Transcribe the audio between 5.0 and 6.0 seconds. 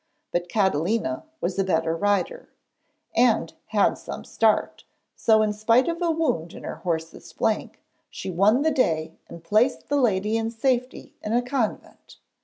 so, in spite